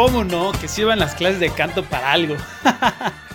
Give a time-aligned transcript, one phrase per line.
[0.00, 0.52] ¿Cómo no?
[0.52, 2.36] Que sirvan las clases de canto para algo.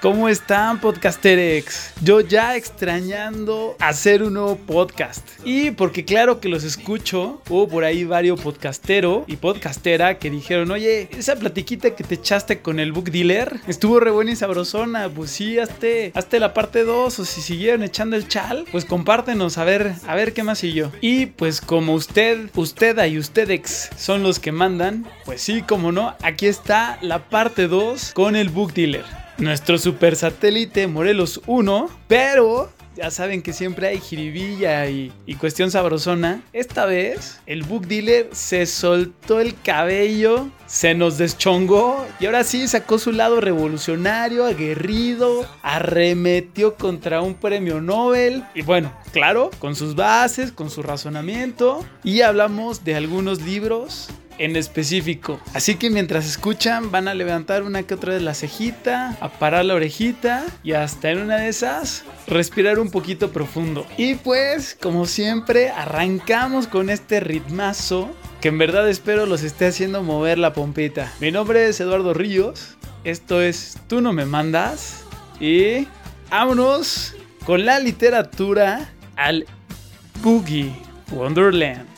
[0.00, 1.92] ¿Cómo están, podcasterex?
[2.02, 5.28] Yo ya extrañando hacer un nuevo podcast.
[5.44, 10.70] Y porque claro que los escucho, hubo por ahí varios podcastero y podcastera que dijeron,
[10.70, 15.10] oye, esa platiquita que te echaste con el book dealer estuvo re buena y sabrosona.
[15.10, 19.64] Pues sí, hazte, la parte 2 o si siguieron echando el chal, pues compártenos a
[19.64, 20.90] ver, a ver qué más siguió.
[21.02, 26.16] Y pues como usted, usted y ustedex son los que mandan, pues sí, como no,
[26.22, 32.70] aquí está la parte 2 con el book dealer nuestro super satélite Morelos 1, pero
[32.96, 36.42] ya saben que siempre hay jiribilla y, y, cuestión sabrosona.
[36.52, 42.68] Esta vez el book dealer se soltó el cabello, se nos deschongó y ahora sí
[42.68, 49.94] sacó su lado revolucionario, aguerrido, arremetió contra un premio Nobel y bueno, claro, con sus
[49.94, 54.08] bases, con su razonamiento y hablamos de algunos libros
[54.40, 55.38] en específico.
[55.52, 59.66] Así que mientras escuchan van a levantar una que otra de la cejita, a parar
[59.66, 63.86] la orejita y hasta en una de esas respirar un poquito profundo.
[63.98, 70.02] Y pues, como siempre, arrancamos con este ritmazo que en verdad espero los esté haciendo
[70.02, 71.12] mover la pompita.
[71.20, 75.04] Mi nombre es Eduardo Ríos, esto es Tú no me mandas
[75.38, 75.86] y
[76.30, 79.44] vámonos con la literatura al
[80.22, 80.72] Boogie
[81.10, 81.89] Wonderland.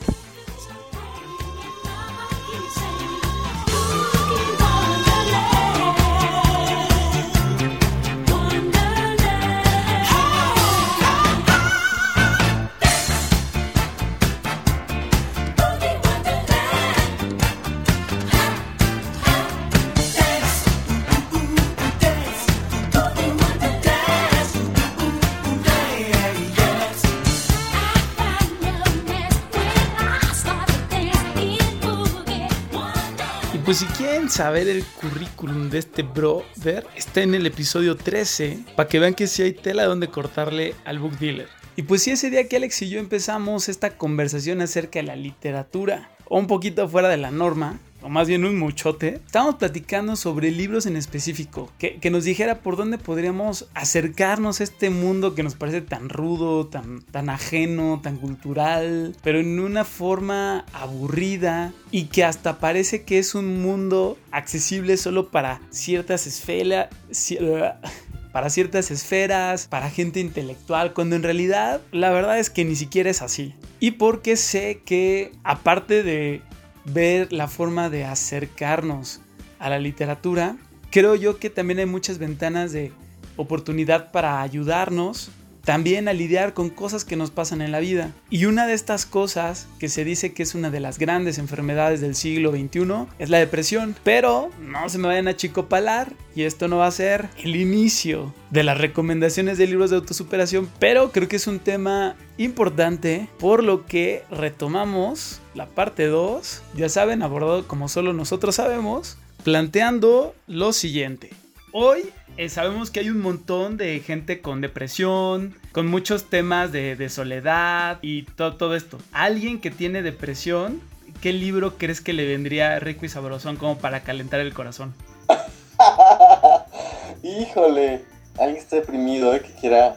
[33.73, 38.87] Pues si quieren saber el currículum de este brother, está en el episodio 13, para
[38.87, 41.49] que vean que si hay tela donde cortarle al book dealer.
[41.75, 45.17] Y pues sí, ese día que Alex y yo empezamos esta conversación acerca de la
[45.17, 50.17] literatura, o un poquito fuera de la norma, o más bien un muchote, estábamos platicando
[50.17, 55.35] sobre libros en específico, que, que, nos dijera por dónde podríamos acercarnos a este mundo
[55.35, 61.73] que nos parece tan rudo, tan, tan ajeno, tan cultural, pero en una forma aburrida
[61.91, 66.89] y que hasta parece que es un mundo accesible solo para ciertas esferas
[68.33, 73.11] para ciertas esferas, para gente intelectual, cuando en realidad la verdad es que ni siquiera
[73.11, 73.55] es así.
[73.79, 76.41] Y porque sé que aparte de
[76.85, 79.21] ver la forma de acercarnos
[79.59, 80.57] a la literatura,
[80.91, 82.93] creo yo que también hay muchas ventanas de
[83.37, 85.31] oportunidad para ayudarnos
[85.65, 88.13] también a lidiar con cosas que nos pasan en la vida.
[88.31, 92.01] Y una de estas cosas que se dice que es una de las grandes enfermedades
[92.01, 93.95] del siglo XXI es la depresión.
[94.03, 98.35] Pero no se me vayan a chicopalar y esto no va a ser el inicio
[98.51, 103.63] de las recomendaciones de libros de autosuperación, pero creo que es un tema importante por
[103.63, 110.73] lo que retomamos la parte 2, ya saben, abordado como solo nosotros sabemos, planteando lo
[110.73, 111.31] siguiente.
[111.73, 116.97] Hoy eh, sabemos que hay un montón de gente con depresión, con muchos temas de,
[116.97, 118.99] de soledad y todo, todo esto.
[119.13, 120.81] Alguien que tiene depresión,
[121.21, 124.95] ¿qué libro crees que le vendría rico y sabrosón como para calentar el corazón?
[127.23, 128.05] Híjole,
[128.39, 129.41] alguien está deprimido, ¿eh?
[129.41, 129.97] que quiera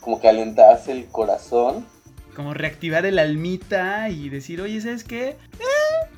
[0.00, 1.86] como calentarse el corazón.
[2.36, 5.30] Como reactivar el almita y decir, oye, ¿sabes qué?
[5.30, 5.71] Eh,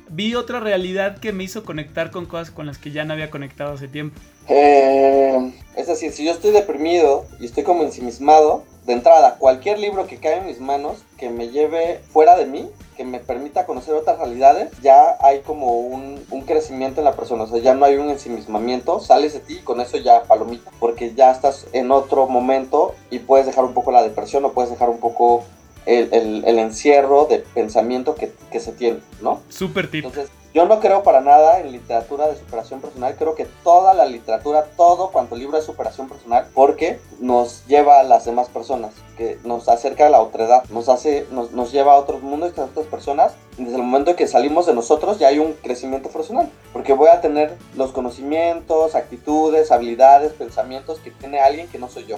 [0.09, 3.29] vi otra realidad que me hizo conectar con cosas con las que ya no había
[3.29, 4.19] conectado hace tiempo.
[4.47, 10.05] Eh, es decir, si yo estoy deprimido y estoy como ensimismado, de entrada, cualquier libro
[10.05, 13.95] que caiga en mis manos, que me lleve fuera de mí, que me permita conocer
[13.95, 17.85] otras realidades, ya hay como un, un, crecimiento en la persona, o sea, ya no
[17.85, 21.91] hay un ensimismamiento, sales de ti y con eso ya palomita, porque ya estás en
[21.91, 25.43] otro momento y puedes dejar un poco la depresión o puedes dejar un poco
[25.85, 29.41] el, el, el encierro de pensamiento que, que, se tiene, ¿no?
[29.49, 30.05] Súper tip.
[30.05, 34.05] Entonces, yo no creo para nada en literatura de superación personal, creo que toda la
[34.05, 39.37] literatura, todo cuanto libro de superación personal, porque nos lleva a las demás personas, que
[39.43, 42.63] nos acerca a la otredad, nos hace, nos, nos lleva a otros mundos y a
[42.63, 46.07] otras personas, y desde el momento en que salimos de nosotros ya hay un crecimiento
[46.07, 51.89] personal, porque voy a tener los conocimientos, actitudes, habilidades, pensamientos que tiene alguien que no
[51.89, 52.15] soy yo.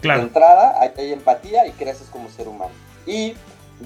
[0.00, 0.20] Claro.
[0.20, 2.70] De entrada hay, hay empatía y creces como ser humano.
[3.06, 3.34] Y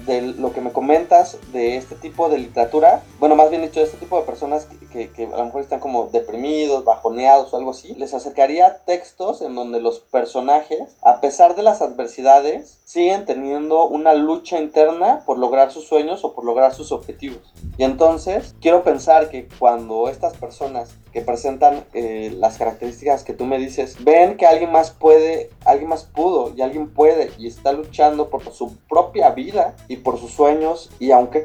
[0.05, 3.85] de lo que me comentas de este tipo de literatura, bueno, más bien dicho, de
[3.85, 7.57] este tipo de personas que, que, que, a lo mejor están como deprimidos, bajoneados o
[7.57, 13.25] algo así, les acercaría textos en donde los personajes, a pesar de las adversidades, siguen
[13.25, 17.53] teniendo una lucha interna por lograr sus sueños o por lograr sus objetivos.
[17.77, 23.45] Y entonces, quiero pensar que cuando estas personas que presentan eh, las características que tú
[23.45, 27.73] me dices, ven que alguien más puede, alguien más pudo y alguien puede y está
[27.73, 31.43] luchando por su propia vida y por sus sueños y aunque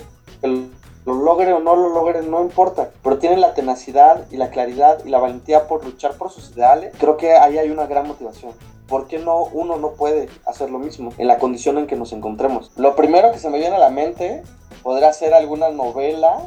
[1.04, 5.04] lo logre o no lo logre, no importa, pero tiene la tenacidad y la claridad
[5.04, 8.52] y la valentía por luchar por sus ideales, creo que ahí hay una gran motivación.
[8.86, 12.12] ¿Por qué no uno no puede hacer lo mismo en la condición en que nos
[12.12, 12.72] encontremos?
[12.76, 14.42] Lo primero que se me viene a la mente
[14.82, 16.40] podría ser alguna novela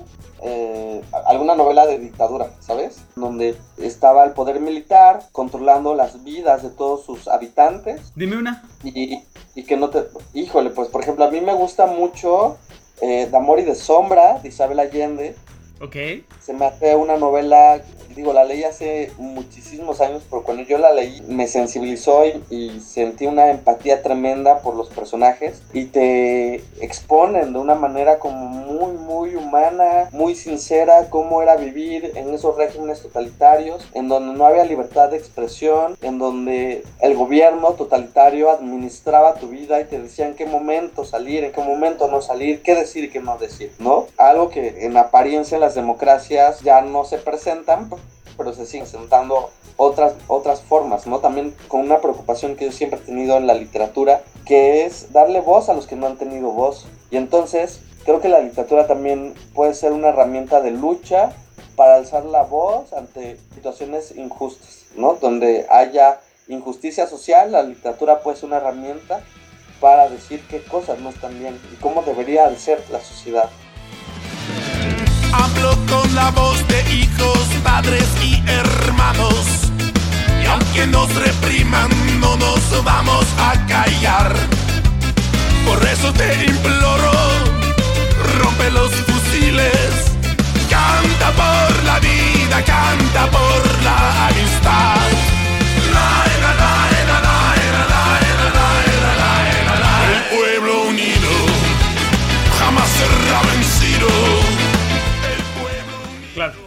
[0.45, 2.97] eh, alguna novela de dictadura, ¿sabes?
[3.15, 8.11] Donde estaba el poder militar controlando las vidas de todos sus habitantes.
[8.13, 8.61] Dime una.
[8.83, 9.23] Y,
[9.55, 10.03] y que no te...
[10.33, 12.57] Híjole, pues por ejemplo, a mí me gusta mucho
[13.01, 15.35] eh, de Amor y de Sombra, de Isabel Allende.
[15.83, 15.97] Ok.
[16.39, 17.83] Se me hace una novela
[18.15, 23.25] digo, la leí hace muchísimos años, pero cuando yo la leí me sensibilizó y, sentí
[23.25, 29.35] una empatía tremenda por los personajes y te exponen de una manera como muy, muy
[29.35, 35.09] humana, muy sincera cómo era vivir en esos regímenes totalitarios, en donde no había libertad
[35.09, 40.45] de expresión, en donde el gobierno totalitario administraba tu vida y te decía en qué
[40.45, 44.07] momento salir, en qué momento no salir, qué decir y qué no decir, ¿no?
[44.17, 47.89] Algo que en apariencia en las democracias ya no se presentan
[48.37, 51.19] pero se siguen sentando otras, otras formas, ¿no?
[51.19, 55.39] También con una preocupación que yo siempre he tenido en la literatura, que es darle
[55.39, 56.87] voz a los que no han tenido voz.
[57.11, 61.31] Y entonces creo que la literatura también puede ser una herramienta de lucha
[61.75, 65.13] para alzar la voz ante situaciones injustas, ¿no?
[65.21, 69.21] Donde haya injusticia social, la literatura puede ser una herramienta
[69.79, 73.49] para decir qué cosas no están bien y cómo debería de ser la sociedad.
[75.33, 79.71] Hablo con la voz de hijos, padres y hermanos.
[80.41, 81.89] Y aunque nos repriman,
[82.19, 84.33] no nos vamos a callar.
[85.65, 87.11] Por eso te imploro,
[88.39, 90.11] rompe los fusiles.
[90.69, 95.22] Canta por la vida, canta por la amistad.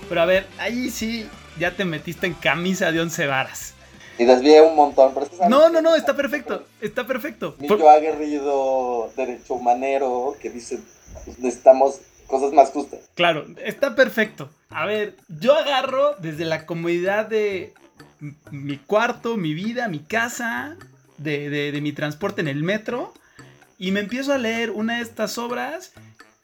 [0.09, 3.75] Pero a ver, ahí sí ya te metiste en camisa de once varas.
[4.19, 5.13] Y desvié un montón.
[5.15, 7.57] Pero no, no, no, está perfecto, está perfecto.
[7.59, 10.81] Niño aguerrido, derecho humanero, que dice,
[11.39, 13.01] necesitamos cosas más justas.
[13.15, 14.49] Claro, está perfecto.
[14.71, 17.75] A ver, yo agarro desde la comodidad de
[18.51, 20.77] mi cuarto, mi vida, mi casa,
[21.19, 23.13] de, de mi transporte en el metro,
[23.79, 25.93] y me empiezo a leer una de estas obras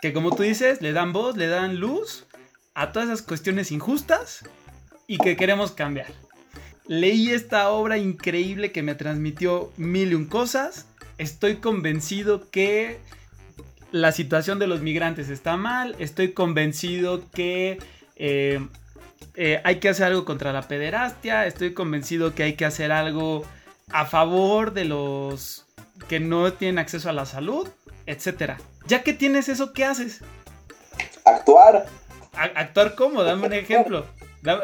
[0.02, 2.26] que como tú dices, le dan voz, le dan luz
[2.74, 4.44] a todas esas cuestiones injustas
[5.06, 6.06] y que queremos cambiar.
[6.86, 10.86] Leí esta obra increíble que me transmitió mil y un cosas.
[11.18, 12.98] Estoy convencido que
[13.92, 15.94] la situación de los migrantes está mal.
[15.98, 17.78] Estoy convencido que
[18.16, 18.66] eh,
[19.34, 21.46] eh, hay que hacer algo contra la pederastia.
[21.46, 23.44] Estoy convencido que hay que hacer algo
[23.90, 25.66] a favor de los
[26.08, 27.68] que no tienen acceso a la salud,
[28.06, 28.54] etc.
[28.86, 30.20] Ya que tienes eso, ¿qué haces?
[31.24, 31.86] Actuar
[32.34, 34.06] actuar cómo, dame un ejemplo.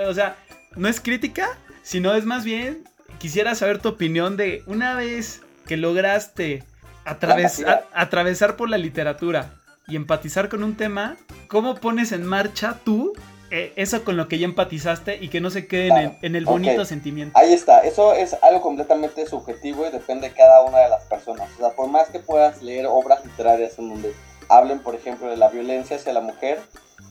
[0.09, 0.37] o sea,
[0.77, 2.85] no es crítica, sino es más bien,
[3.19, 6.65] quisiera saber tu opinión de una vez que lograste
[7.05, 9.55] atravesar por la literatura
[9.87, 11.17] y empatizar con un tema,
[11.49, 13.15] ¿cómo pones en marcha tú
[13.51, 16.85] eh, eso con lo que ya empatizaste y que no se quede en, el, bonito
[16.85, 17.39] sentimiento?
[17.39, 21.49] Ahí está, eso es algo completamente subjetivo y depende de cada una de las personas.
[21.57, 24.15] O sea, por más que puedas leer obras literarias en donde
[24.49, 26.61] hablen, por ejemplo, de la violencia hacia la mujer,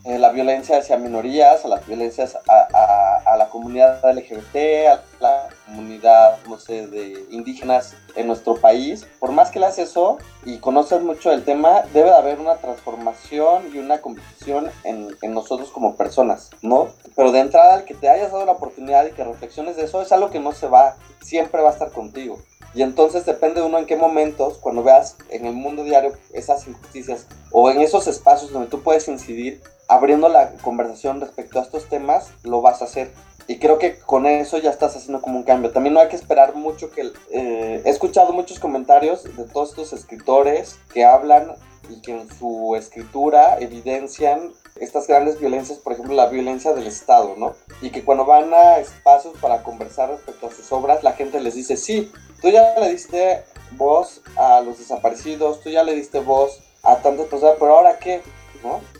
[0.04, 5.37] eh, la violencia hacia minorías, a las violencias a, la comunidad LGBT, a la
[5.68, 9.06] comunidad, no sé, de indígenas en nuestro país.
[9.20, 13.64] Por más que leas eso y conoces mucho del tema, debe de haber una transformación
[13.74, 16.88] y una convicción en, en nosotros como personas, ¿no?
[17.16, 20.02] Pero de entrada, el que te hayas dado la oportunidad y que reflexiones de eso
[20.02, 22.40] es algo que no se va, siempre va a estar contigo.
[22.74, 26.68] Y entonces depende de uno en qué momentos, cuando veas en el mundo diario esas
[26.68, 31.90] injusticias o en esos espacios donde tú puedes incidir, abriendo la conversación respecto a estos
[31.90, 33.12] temas, lo vas a hacer.
[33.48, 35.72] Y creo que con eso ya estás haciendo como un cambio.
[35.72, 37.12] También no hay que esperar mucho que...
[37.32, 41.54] Eh, he escuchado muchos comentarios de todos estos escritores que hablan
[41.90, 47.36] y que en su escritura evidencian estas grandes violencias, por ejemplo, la violencia del Estado,
[47.38, 47.56] ¿no?
[47.82, 51.56] Y que cuando van a espacios para conversar respecto a sus obras, la gente les
[51.56, 52.12] dice, sí,
[52.42, 57.28] tú ya le diste voz a los desaparecidos, tú ya le diste voz a tantas
[57.28, 58.22] personas, pero ahora qué,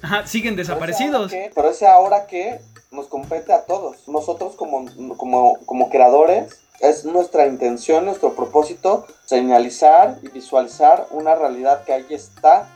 [0.02, 1.32] Ajá, siguen desaparecidos.
[1.54, 2.60] Pero ese ahora que
[2.98, 4.08] nos compete a todos.
[4.08, 4.86] Nosotros como,
[5.16, 12.06] como, como creadores es nuestra intención, nuestro propósito, señalizar y visualizar una realidad que ahí
[12.10, 12.68] está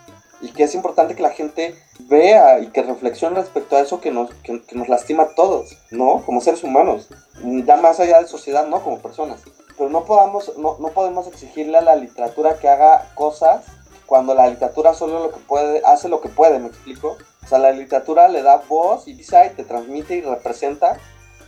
[0.41, 4.11] y que es importante que la gente vea y que reflexione respecto a eso que
[4.11, 6.23] nos, que, nos lastima a todos, ¿no?
[6.25, 7.09] Como seres humanos,
[7.43, 8.83] ya más allá de sociedad, ¿no?
[8.83, 9.41] Como personas.
[9.77, 13.65] Pero no, podamos, no, no podemos exigirle a la literatura que haga cosas
[14.07, 17.17] cuando la literatura solo lo que puede, hace lo que puede, ¿me explico?
[17.51, 20.97] Sea, la literatura le da voz y dice y te transmite y representa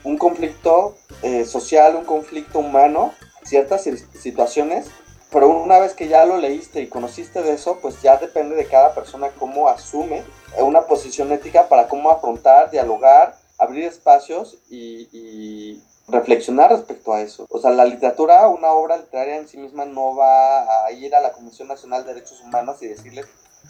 [0.03, 3.13] un conflicto eh, social, un conflicto humano,
[3.45, 3.83] ciertas
[4.19, 4.88] situaciones,
[5.31, 8.65] pero una vez que ya lo leíste y conociste de eso, pues ya depende de
[8.65, 10.24] cada persona cómo asume
[10.57, 17.48] una posición ética para cómo afrontar, dialogar, abrir espacios y, y reflexionar respecto a eso.
[17.50, 21.22] O sea, la literatura, una obra literaria en sí misma no va a ir a
[21.22, 23.24] la Comisión Nacional de Derechos Humanos y decirle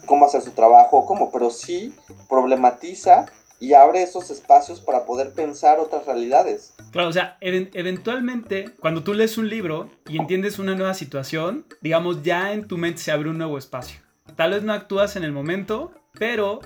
[0.05, 1.93] cómo hacer su trabajo cómo, pero sí
[2.29, 3.25] problematiza
[3.60, 6.74] y abre esos espacios para poder pensar otras realidades.
[6.91, 12.24] Claro, o sea, eventualmente, cuando tú lees un libro y entiendes una nueva situación, digamos,
[12.24, 14.01] ya en tu mente se abre un nuevo espacio.
[14.36, 16.60] Tal vez no actúas en el momento, pero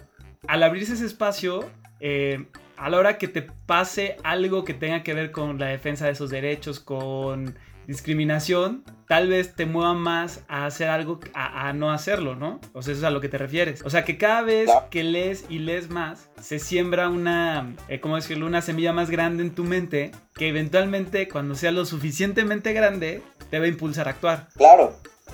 [0.48, 5.14] al abrirse ese espacio, eh, a la hora que te pase algo que tenga que
[5.14, 10.66] ver con la defensa de esos derechos, con discriminación, tal vez te mueva más a
[10.66, 12.60] hacer algo a, no hacerlo, ¿no?
[12.74, 13.82] O sea, eso es a lo que te refieres.
[13.84, 18.18] O sea, que cada vez que lees y lees más, se siembra una, eh, ¿cómo
[18.18, 18.46] decirlo?
[18.46, 23.60] Una semilla más grande en tu mente que eventualmente, cuando sea lo suficientemente grande, te
[23.60, 24.50] va a impulsar a actuar.
[24.56, 24.94] Claro.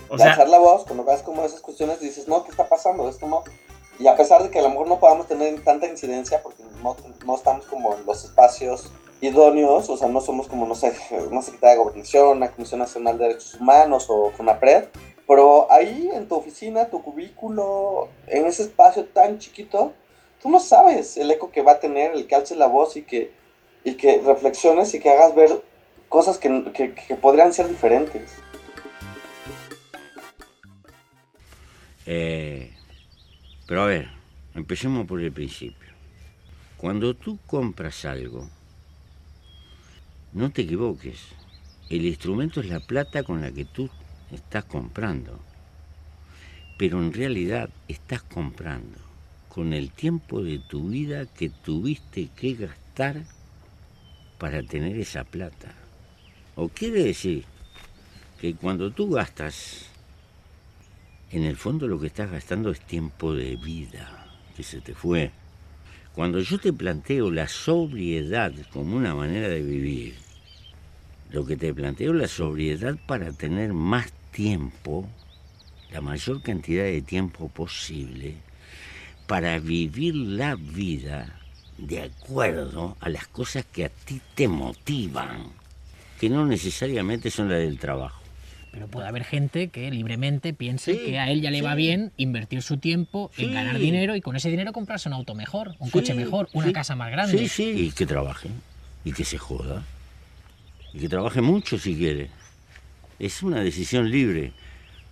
[0.10, 3.10] O sea, la voz, cuando ves como esas cuestiones, dices, no, ¿qué está pasando?
[3.10, 3.44] Esto no.
[4.00, 6.96] Y a pesar de que a lo mejor no podamos tener tanta incidencia, porque no,
[7.26, 8.92] no estamos como en los espacios
[9.24, 10.94] idóneos, o sea, no somos como, no sé,
[11.30, 14.86] una Secretaría de Gobernación, una Comisión Nacional de Derechos Humanos o CONAPRED,
[15.28, 19.94] pero ahí en tu oficina, tu cubículo, en ese espacio tan chiquito,
[20.42, 23.04] tú no sabes el eco que va a tener, el que alce la voz y
[23.04, 23.32] que,
[23.86, 25.64] y que reflexiones y que hagas ver
[26.10, 28.30] cosas que, que, que podrían ser diferentes.
[32.06, 32.74] Eh,
[33.66, 34.10] pero a ver,
[34.54, 35.94] empecemos por el principio.
[36.78, 38.50] Cuando tú compras algo,
[40.34, 41.20] no te equivoques.
[41.90, 43.90] El instrumento es la plata con la que tú
[44.32, 45.40] estás comprando.
[46.78, 48.98] Pero en realidad estás comprando
[49.48, 53.24] con el tiempo de tu vida que tuviste que gastar
[54.40, 55.76] para tener esa plata.
[56.56, 57.46] O quiere decir
[58.42, 59.86] que cuando tú gastas,
[61.32, 65.32] en el fondo lo que estás gastando es tiempo de vida que se te fue.
[66.14, 70.16] Cuando yo te planteo la sobriedad como una manera de vivir,
[71.34, 75.10] lo que te planteo es la sobriedad para tener más tiempo,
[75.92, 78.36] la mayor cantidad de tiempo posible,
[79.26, 81.40] para vivir la vida
[81.80, 85.48] de acuerdo a las cosas que a ti te motivan,
[86.20, 88.22] que no necesariamente son las del trabajo.
[88.72, 92.62] Pero puede haber gente que libremente piense que a él ya le va bien invertir
[92.62, 96.14] su tiempo en ganar dinero y con ese dinero comprarse un auto mejor, un coche
[96.14, 97.40] mejor, una casa más grande.
[97.40, 98.50] Sí, sí, y que trabaje.
[99.04, 99.84] Y que se joda
[100.94, 102.30] y que trabaje mucho si quiere.
[103.20, 104.54] Es una decisión libre,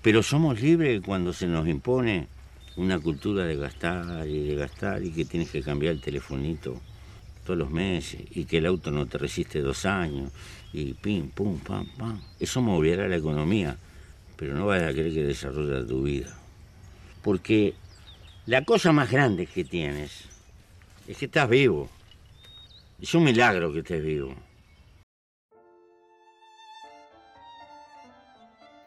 [0.01, 2.27] pero somos libres cuando se nos impone
[2.75, 6.79] una cultura de gastar y de gastar y que tienes que cambiar el telefonito
[7.45, 10.31] todos los meses y que el auto no te resiste dos años
[10.73, 12.21] y pim, pum, pam, pam.
[12.39, 13.77] Eso moverá la economía,
[14.37, 16.37] pero no vas a querer que desarrolle tu vida.
[17.21, 17.73] Porque
[18.45, 20.25] la cosa más grande que tienes
[21.07, 21.89] es que estás vivo.
[23.01, 24.35] Es un milagro que estés vivo.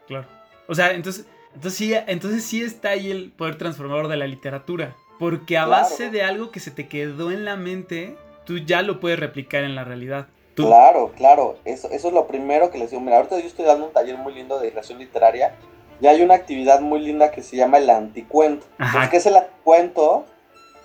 [0.06, 0.26] Claro.
[0.68, 4.96] O sea, entonces, entonces, sí, entonces sí está ahí el poder transformador de la literatura.
[5.18, 8.98] Porque a base de algo que se te quedó en la mente, tú ya lo
[8.98, 10.26] puedes replicar en la realidad.
[10.56, 11.56] Claro, claro.
[11.64, 13.00] Eso, eso es lo primero que les digo.
[13.00, 15.54] Mira, ahorita yo estoy dando un taller muy lindo de creación literaria.
[16.00, 18.66] Y hay una actividad muy linda que se llama el anticuento.
[19.10, 20.26] ¿Qué es el anticuento?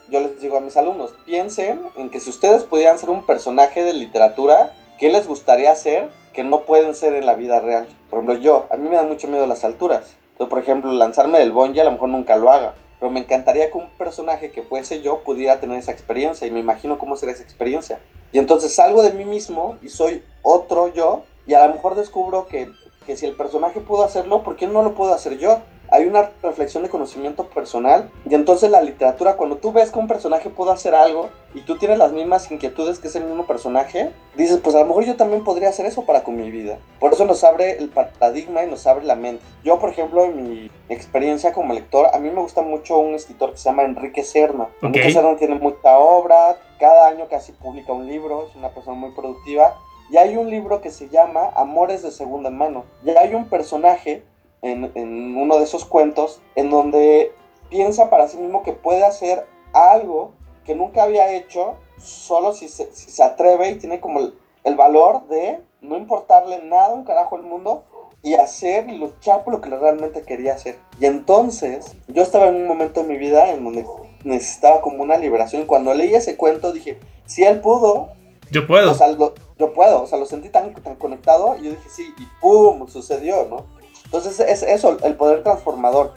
[0.09, 3.83] Yo les digo a mis alumnos, piensen en que si ustedes pudieran ser un personaje
[3.83, 7.87] de literatura, ¿qué les gustaría ser que no pueden ser en la vida real.
[8.09, 10.15] Por ejemplo, yo, a mí me dan mucho miedo las alturas.
[10.31, 12.75] Entonces, por ejemplo, lanzarme del bungee a lo mejor nunca lo haga.
[12.99, 16.59] Pero me encantaría que un personaje que fuese yo pudiera tener esa experiencia y me
[16.59, 17.99] imagino cómo sería esa experiencia.
[18.31, 22.47] Y entonces salgo de mí mismo y soy otro yo y a lo mejor descubro
[22.47, 22.69] que,
[23.05, 25.59] que si el personaje pudo hacerlo, ¿por qué no lo puedo hacer yo?
[25.91, 30.07] Hay una reflexión de conocimiento personal y entonces la literatura, cuando tú ves que un
[30.07, 34.59] personaje pudo hacer algo y tú tienes las mismas inquietudes que ese mismo personaje, dices,
[34.63, 36.77] pues a lo mejor yo también podría hacer eso para con mi vida.
[36.99, 39.43] Por eso nos abre el paradigma y nos abre la mente.
[39.63, 43.51] Yo, por ejemplo, en mi experiencia como lector, a mí me gusta mucho un escritor
[43.51, 44.67] que se llama Enrique Serna.
[44.81, 49.11] Enrique Serna tiene mucha obra, cada año casi publica un libro, es una persona muy
[49.11, 49.75] productiva.
[50.11, 52.85] Y hay un libro que se llama Amores de Segunda Mano.
[53.05, 54.23] Y hay un personaje
[54.61, 57.33] en, uno de esos cuentos en donde
[57.69, 60.31] piensa para sí mismo que puede hacer algo
[60.65, 64.75] que nunca había hecho solo si se, si se atreve y tiene como el, el,
[64.75, 67.83] valor de no importarle nada un carajo al mundo
[68.21, 70.77] y hacer y luchar por lo que realmente quería hacer.
[70.99, 73.85] Y entonces yo estaba en un momento de mi vida en donde
[74.23, 75.65] necesitaba como una liberación.
[75.65, 78.09] Cuando leí ese cuento dije, si él pudo,
[78.51, 78.91] yo puedo.
[78.91, 79.15] O sea,
[79.57, 82.87] yo puedo, o sea, lo sentí tan, tan conectado y yo dije, sí, y ¡pum!
[82.87, 83.78] sucedió, ¿no?
[84.11, 86.13] Entonces es eso, el poder transformador.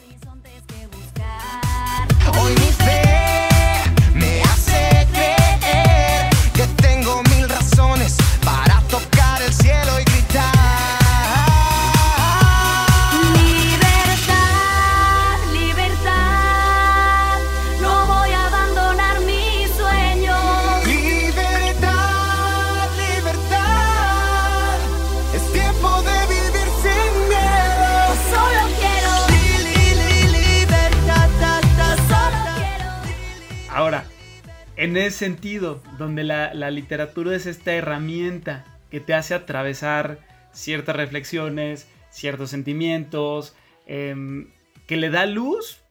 [34.92, 40.18] En ese sentido, donde la, literatura es esta herramienta que te hace atravesar
[40.52, 43.56] ciertas reflexiones, ciertos sentimientos,
[43.86, 44.52] em,
[44.86, 45.82] que le da luz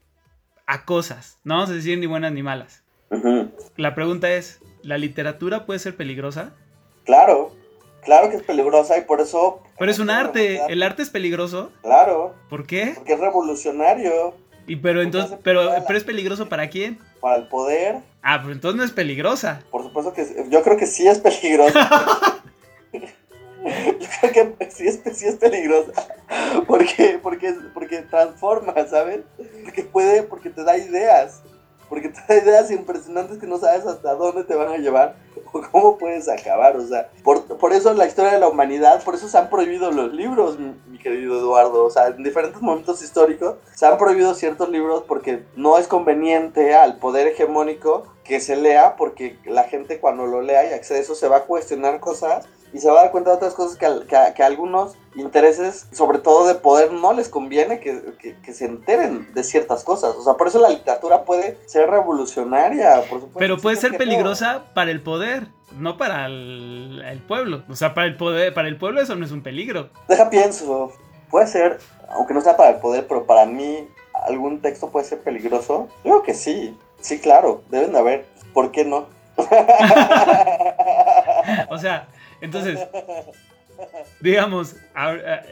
[0.68, 2.84] a cosas, no vamos a decir ni buenas ni malas.
[3.76, 6.54] La pregunta es, ¿la literatura puede ser peligrosa?
[7.04, 7.56] Claro,
[8.04, 9.64] claro que es peligrosa y por eso...
[9.80, 11.72] Pero es un arte, ¿el arte es peligroso?
[11.82, 12.36] Claro.
[12.52, 12.94] ¿Por qué?
[12.96, 14.36] Porque es revolucionario.
[14.68, 17.00] Y pero entonces, pero, pero es peligroso para quién?
[17.20, 17.98] Para el poder.
[18.22, 19.62] Ah, pero entonces no es peligrosa.
[19.72, 22.42] Por supuesto que yo creo que sí es peligrosa.
[22.94, 25.92] yo creo que sí es, sí es peligrosa.
[26.68, 29.22] Porque, porque, porque transforma, ¿sabes?
[29.64, 31.42] Porque puede, porque te da ideas
[31.92, 35.18] porque te da ideas impresionantes que no sabes hasta dónde te van a llevar
[35.72, 36.78] cómo puedes acabar.
[36.78, 39.92] O sea, por, por eso la historia de la humanidad, por eso se han prohibido
[39.92, 41.86] los libros, mi, querido Eduardo.
[41.86, 46.76] O sea, en diferentes momentos históricos se han prohibido ciertos libros porque no es conveniente
[46.76, 51.02] al poder hegemónico que se lea, porque la gente cuando lo lea y accede a
[51.02, 53.78] eso se va a cuestionar cosas y se va a dar cuenta de otras cosas
[53.78, 58.54] que, que, que a algunos intereses, sobre todo de poder, no les conviene que, que,
[58.54, 60.16] se enteren de ciertas cosas.
[60.16, 63.40] O sea, por eso la literatura puede ser revolucionaria, por supuesto.
[63.40, 67.64] Pero puede ser peligrosa para el poder, no para el, el, pueblo.
[67.70, 69.90] O sea, para el poder, para el pueblo eso no es un peligro.
[70.08, 70.94] Deja pienso,
[71.30, 71.80] puede ser,
[72.10, 75.90] aunque no sea para el poder, pero para mí algún texto puede ser peligroso.
[76.04, 78.26] Yo creo que sí, sí, claro, deben de haber.
[78.54, 79.08] ¿Por qué no?
[81.70, 82.08] o sea,
[82.42, 82.80] entonces,
[84.20, 84.76] digamos,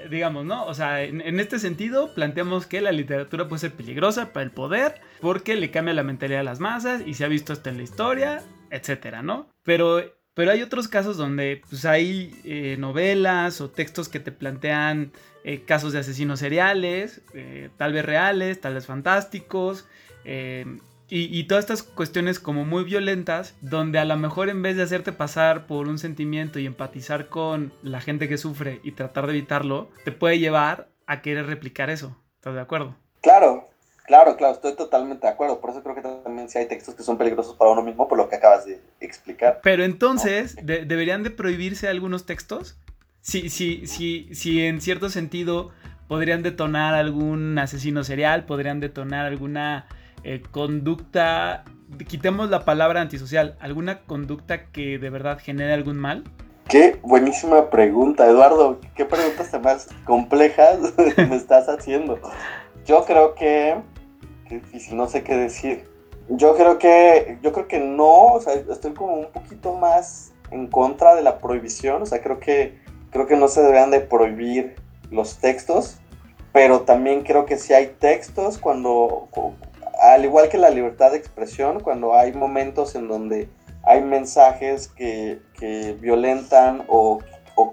[0.09, 0.65] digamos, ¿no?
[0.65, 5.01] O sea, en, este sentido planteamos que la literatura puede ser peligrosa para el poder
[5.21, 7.83] porque le cambia la mentalidad a las masas y se ha visto esto en la
[7.83, 9.49] historia, etcétera, ¿no?
[9.63, 10.01] Pero,
[10.33, 15.11] pero hay otros casos donde pues, hay eh, novelas o textos que te plantean
[15.43, 19.87] eh, casos de asesinos seriales, eh, tal vez reales, tal vez fantásticos,
[21.11, 25.11] y, todas estas cuestiones como muy violentas, donde a lo mejor en vez de hacerte
[25.11, 29.89] pasar por un sentimiento y empatizar con la gente que sufre y tratar de evitarlo,
[30.05, 32.15] te puede llevar a querer replicar eso.
[32.35, 32.95] ¿Estás de acuerdo?
[33.21, 33.69] Claro,
[34.05, 35.59] claro, claro, estoy totalmente de acuerdo.
[35.59, 38.17] Por eso creo que también sí hay textos que son peligrosos para uno mismo, por
[38.17, 39.59] lo que acabas de explicar.
[39.63, 42.77] Pero entonces, ¿deberían de prohibirse algunos textos?
[43.21, 45.71] Si, si, si, si en cierto sentido
[46.07, 49.87] podrían detonar algún asesino serial, podrían detonar alguna
[50.23, 51.63] eh, conducta,
[52.07, 56.23] quitemos la palabra antisocial, ¿alguna conducta que de verdad genere algún mal?
[56.69, 58.79] Qué buenísima pregunta, Eduardo.
[58.95, 60.77] ¿Qué preguntas más complejas
[61.17, 62.19] me estás haciendo?
[62.85, 63.75] Yo creo que,
[64.47, 65.85] qué difícil, no sé qué decir.
[66.29, 70.67] Yo creo que, yo creo que no, o sea, estoy como un poquito más en
[70.67, 72.77] contra de la prohibición, o sea, creo que,
[73.09, 74.75] creo que no se deberían de prohibir
[75.09, 75.97] los textos,
[76.53, 79.27] pero también creo que si hay textos cuando,
[80.01, 83.49] al igual que la libertad de expresión, cuando hay momentos en donde
[83.83, 85.39] hay mensajes que,
[85.99, 87.19] violentan o,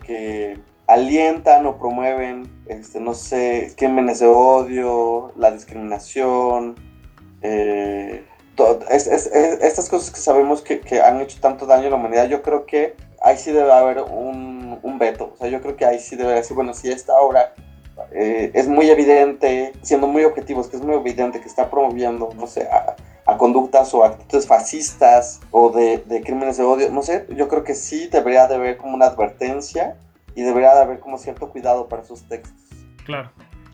[0.04, 6.76] que alientan o promueven, este, no sé, crímenes de odio, la discriminación,
[7.42, 8.24] eh,
[9.60, 12.96] estas cosas que sabemos que, han hecho tanto daño a la humanidad, yo creo que
[13.22, 15.32] ahí sí debe haber un, un, veto.
[15.34, 17.54] O sea, yo creo que ahí sí debe decir, bueno, si esta obra
[18.12, 22.46] eh, es muy evidente, siendo muy objetivos, que es muy evidente que está promoviendo, no
[22.46, 22.96] sé, a,
[23.38, 27.74] conductas o actitudes fascistas o de, de, crímenes de odio, no sé, yo creo que
[27.74, 29.96] sí debería de haber como una advertencia
[30.36, 32.54] y debería de haber como cierto cuidado para sus textos.
[33.04, 33.32] Claro.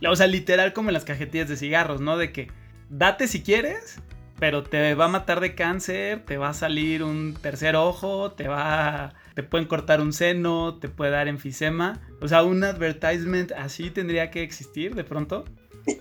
[0.08, 2.16] O sea, literal como en las cajetillas de cigarros, ¿no?
[2.16, 2.48] De que
[2.88, 4.00] date si quieres,
[4.38, 8.48] pero te va a matar de cáncer, te va a salir un tercer ojo, te
[8.48, 12.00] va te pueden cortar un seno, te puede dar enfisema.
[12.20, 15.44] O sea, un advertisement así tendría que existir de pronto.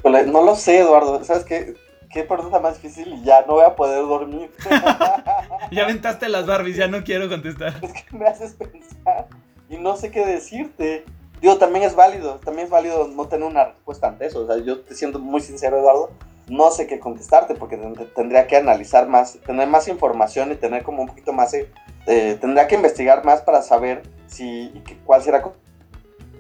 [0.04, 1.24] no lo sé, Eduardo.
[1.24, 1.76] ¿Sabes qué?
[2.12, 4.52] Qué pregunta más difícil y ya no voy a poder dormir.
[5.72, 7.74] ya aventaste las Barbies, ya no quiero contestar.
[7.82, 9.28] Es que me haces pensar
[9.70, 11.06] y no sé qué decirte.
[11.40, 14.42] Digo, también es válido, también es válido no tener una respuesta ante eso.
[14.42, 16.12] O sea, yo te siento muy sincero, Eduardo,
[16.48, 17.78] no sé qué contestarte porque
[18.16, 22.68] tendría que analizar más, tener más información y tener como un poquito más, eh, tendría
[22.68, 24.74] que investigar más para saber si,
[25.06, 25.44] cuál será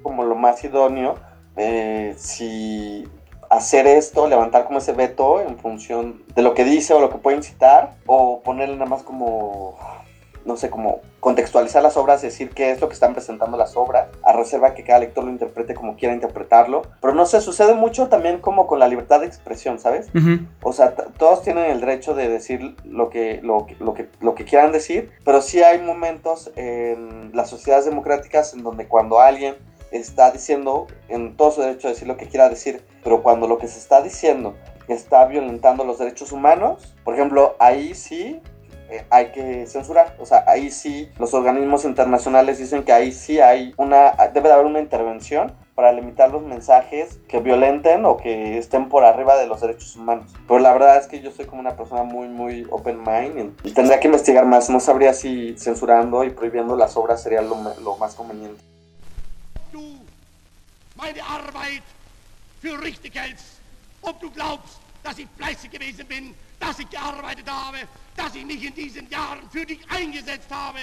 [0.03, 1.15] como lo más idóneo,
[1.57, 3.07] eh, si
[3.49, 7.17] hacer esto, levantar como ese veto en función de lo que dice o lo que
[7.17, 9.77] puede incitar, o ponerle nada más como
[10.45, 14.07] no sé, como contextualizar las obras, decir qué es lo que están presentando las obras,
[14.23, 16.83] a reserva que cada lector lo interprete como quiera interpretarlo.
[17.01, 20.09] Pero no sé, sucede mucho también como con la libertad de expresión, ¿sabes?
[20.63, 24.45] O sea, todos tienen el derecho de decir lo que, lo, lo, que, lo que
[24.45, 29.55] quieran decir, pero sí hay momentos en las sociedades democráticas en donde cuando alguien
[29.91, 33.57] está diciendo en todo su derecho a decir lo que quiera decir, pero cuando lo
[33.57, 34.55] que se está diciendo
[34.87, 38.41] está violentando los derechos humanos, por ejemplo, ahí sí
[38.91, 40.15] eh, hay que censurar.
[40.19, 44.53] O sea, ahí sí los organismos internacionales dicen que ahí sí hay una, debe de
[44.53, 49.47] haber una intervención para limitar los mensajes que violenten o que estén por arriba de
[49.47, 50.29] los derechos humanos.
[50.45, 53.71] Pero la verdad es que yo soy como una persona muy, muy open mind y,
[53.71, 54.69] tendría que investigar más.
[54.69, 58.61] No sabría si censurando y prohibiendo las obras sería lo, lo más conveniente.
[66.61, 67.79] Dass ich gearbeitet habe,
[68.15, 70.79] dass ich mich in diesen Jahren für dich eingesetzt habe,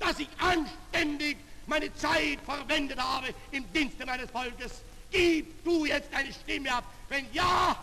[0.00, 1.36] dass ich anständig
[1.66, 4.82] meine Zeit verwendet habe im Dienste meines Volkes.
[5.12, 6.84] Gib du jetzt deine Stimme ab.
[7.08, 7.76] Wenn ja,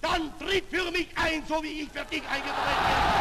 [0.00, 3.18] dann tritt für mich ein, so wie ich für dich eingetreten bin.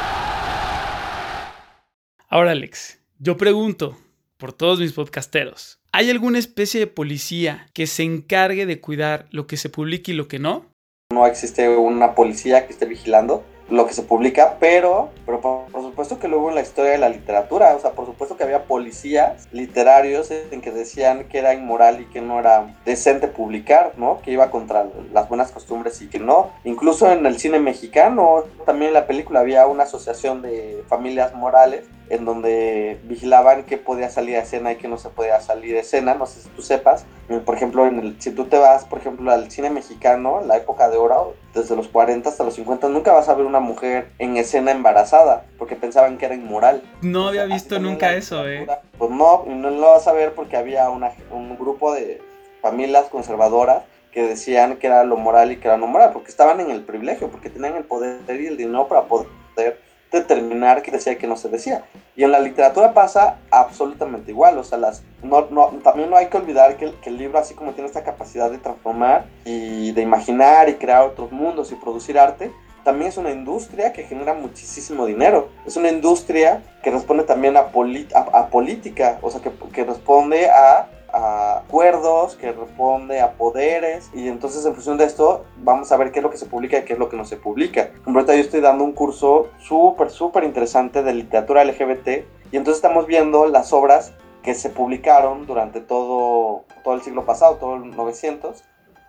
[2.30, 3.98] Ahora, Alex, yo pregunto
[4.38, 5.80] por todos mis podcasteros.
[5.92, 10.16] ¿Hay alguna especie de policía que se encargue de cuidar lo que se publica y
[10.16, 10.66] lo que no?
[11.14, 16.20] No existe una policía que esté vigilando lo que se publica, pero, pero por, supuesto
[16.20, 19.48] que luego en la historia de la literatura, o sea, por supuesto que había policías
[19.52, 24.22] literarios en que decían que era inmoral y que no era decente publicar, ¿no?
[24.22, 26.52] Que iba contra las buenas costumbres y que no.
[26.66, 31.86] Incluso en el cine mexicano, también en la película había una asociación de familias morales
[32.10, 35.82] en donde vigilaban qué podía salir a escena y qué no se podía salir de
[35.82, 37.06] escena, no sé si tú sepas.
[37.46, 40.90] Por ejemplo, en el, si tú te vas, por ejemplo, al cine mexicano, la época
[40.90, 44.38] de oro, desde los 40 hasta los 50, nunca vas a ver una mujer en
[44.38, 46.82] escena embarazada, porque pensaban que era inmoral.
[47.02, 48.68] No había visto nunca eso, eh.
[48.98, 52.22] Pues no, no lo vas a ver porque había una, un grupo de
[52.62, 56.60] familias conservadoras que decían que era lo moral y que era no moral, porque estaban
[56.60, 59.80] en el privilegio, porque tenían el poder y el dinero para poder
[60.12, 61.86] determinar qué decía y qué no se decía.
[62.18, 66.28] Y en la literatura pasa absolutamente igual, o sea, las, no, no, también no hay
[66.28, 70.02] que olvidar que, que, el libro, así como tiene esta capacidad de transformar y de
[70.02, 72.52] imaginar y crear otros mundos y producir arte,
[72.88, 75.50] también es una industria que genera muchísimo dinero.
[75.66, 80.88] Es una industria que responde también a, a, política, o sea, que, que responde a
[81.12, 86.12] a acuerdos, que responde a poderes y entonces en función de esto vamos a ver
[86.12, 87.92] qué es lo que se publica y qué es lo que no se publica.
[88.06, 92.08] Ahorita yo estoy dando un curso súper, súper interesante de literatura LGBT
[92.52, 97.56] y entonces estamos viendo las obras que se publicaron durante todo, todo el siglo pasado,
[97.56, 98.64] todo el 900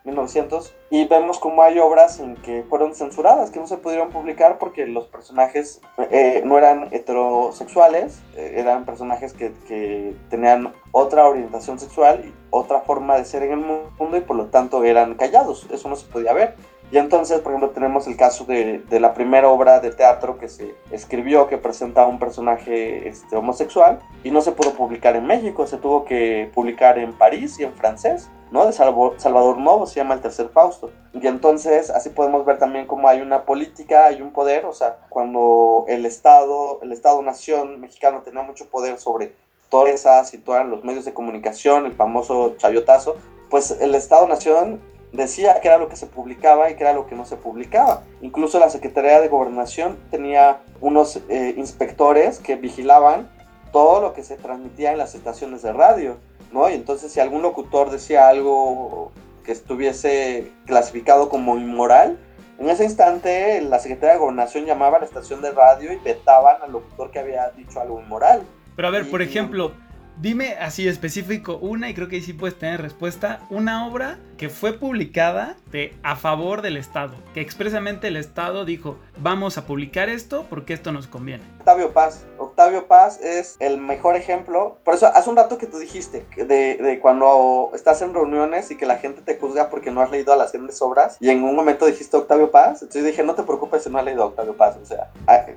[0.04, 4.58] 1900 y vemos como hay obras en que fueron censuradas, que no se pudieron publicar
[4.58, 5.80] porque los personajes
[6.10, 13.16] eh, no eran heterosexuales, eh, eran personajes que, que, tenían otra orientación sexual otra forma
[13.16, 16.32] de ser en el mundo y por lo tanto eran callados, eso no se podía
[16.32, 16.54] ver.
[16.90, 20.48] Y entonces, por ejemplo, tenemos el caso de, de, la primera obra de teatro que
[20.48, 25.26] se escribió que presenta a un personaje este, homosexual y no se pudo publicar en
[25.26, 28.64] México, se tuvo que publicar en París y en francés, ¿no?
[28.64, 30.90] De Salvador Novo, se llama el tercer Fausto.
[31.12, 34.96] Y entonces así podemos ver también cómo hay una política, hay un poder, o sea,
[35.10, 39.34] cuando el Estado, el Estado-Nación mexicano tenía mucho poder sobre
[39.68, 43.16] todas esas todos los medios de comunicación, el famoso chayotazo,
[43.50, 44.80] pues el Estado-Nación
[45.12, 48.02] decía que era lo que se publicaba y que era lo que no se publicaba.
[48.20, 53.30] Incluso la Secretaría de Gobernación tenía unos eh, inspectores que vigilaban
[53.72, 56.16] todo lo que se transmitía en las estaciones de radio,
[56.52, 56.68] ¿no?
[56.70, 59.12] Y entonces si algún locutor decía algo
[59.44, 62.18] que estuviese clasificado como inmoral.
[62.58, 66.60] En ese instante, la Secretaría de Gobernación llamaba a la estación de radio y vetaban
[66.60, 68.42] al locutor que había dicho algo inmoral.
[68.76, 69.72] Pero a ver, por ejemplo,
[70.20, 74.48] dime así específico una, y creo que ahí sí puedes tener respuesta, una obra que
[74.48, 80.08] fue publicada de, a favor del Estado, que expresamente el Estado dijo, vamos a publicar
[80.08, 81.42] esto porque esto nos conviene.
[81.58, 82.24] Octavio Paz.
[82.38, 84.78] Octavio Paz es el mejor ejemplo.
[84.84, 88.76] Por eso, hace un rato que tú dijiste de, de cuando estás en reuniones y
[88.76, 91.42] que la gente te juzga porque no has leído a las grandes obras, y en
[91.42, 94.26] un momento dijiste Octavio Paz, entonces dije, no te preocupes si no has leído a
[94.26, 95.10] Octavio Paz, o sea,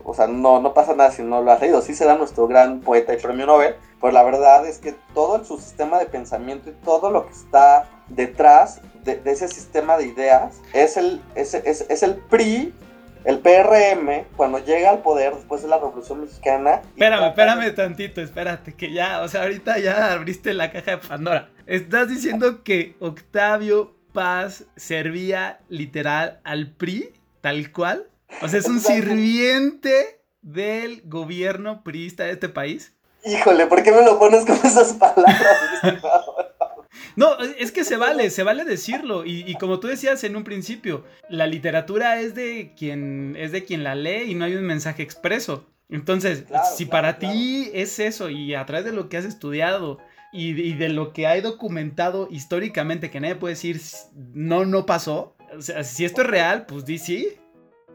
[0.04, 2.82] o sea no, no pasa nada si no lo has leído, sí será nuestro gran
[2.82, 6.74] poeta y premio Nobel, pues la verdad es que todo su sistema de pensamiento y
[6.84, 12.16] todo lo que está detrás de, ese sistema de ideas es el, es, es, el
[12.16, 12.74] PRI
[13.24, 16.82] el PRM, cuando llega al poder después de la Revolución Mexicana.
[16.96, 21.50] Espérame, espérame tantito, espérate, que ya, o sea, ahorita ya abriste la caja de Pandora.
[21.68, 28.08] Estás diciendo que Octavio Paz servía literal al PRI, tal cual.
[28.42, 32.96] O sea, es un sirviente del gobierno priista de este país.
[33.26, 36.02] Híjole, ¿por qué me lo pones con esas palabras?
[37.16, 39.24] no, es que se vale, se vale decirlo.
[39.26, 43.84] Y, como tú decías en un principio, la literatura es de quien es de quien
[43.84, 45.68] la lee y no hay un mensaje expreso.
[45.90, 50.00] Entonces, si para ti es eso y a través de lo que has estudiado
[50.32, 53.82] y, y, de lo que hay documentado históricamente que nadie puede decir
[54.14, 57.28] no, no pasó, o sea, si esto es real, pues di sí.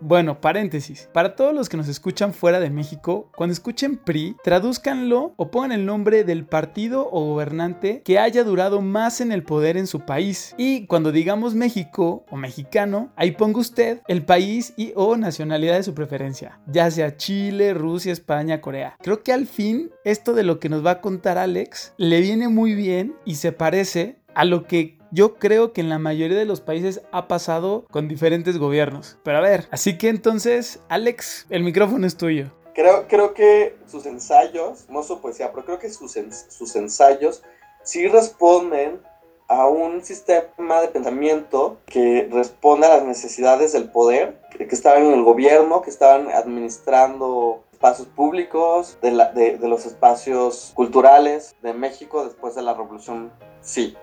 [0.01, 1.09] Bueno, paréntesis.
[1.13, 5.73] Para todos los que nos escuchan fuera de México, cuando escuchen PRI, tradúzcanlo o pongan
[5.73, 10.01] el nombre del partido o gobernante que haya durado más en el poder en su
[10.01, 10.55] país.
[10.59, 15.83] Y cuando digamos México o mexicano, ahí ponga usted el país y o nacionalidad de
[15.83, 18.97] su preferencia, ya sea Chile, Rusia, España, Corea.
[19.03, 22.49] Creo que al fin esto de lo que nos va a contar Alex le viene
[22.49, 26.45] muy bien y se parece a lo que yo creo que en la mayoría de
[26.45, 29.19] los países ha pasado con diferentes gobiernos.
[29.23, 32.51] Pero a ver, así que entonces, Alex, el micrófono es tuyo.
[32.75, 36.13] Creo, creo que sus ensayos, no su poesía, pero creo que sus,
[36.49, 37.43] sus ensayos
[37.83, 39.01] sí responden
[39.49, 45.13] a un sistema de pensamiento que responde a las necesidades del poder, que estaban en
[45.13, 52.25] el gobierno, que estaban administrando espacios públicos, de, de, de los espacios culturales de México
[52.25, 53.31] después de la revolución.
[53.61, 53.97] Sí,